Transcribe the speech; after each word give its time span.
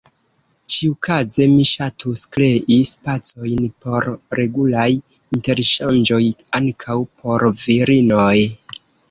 Ĉiukaze 0.75 1.43
mi 1.49 1.65
ŝatus 1.71 2.23
krei 2.35 2.77
spacojn 2.91 3.61
por 3.85 4.09
regulaj 4.41 4.87
interŝanĝoj 5.39 6.21
ankaŭ 6.63 6.99
por 7.21 7.47
virinoj. 7.69 8.35